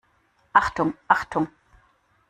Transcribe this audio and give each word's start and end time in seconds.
Achtung, 0.53 0.95
Achtung! 1.07 1.47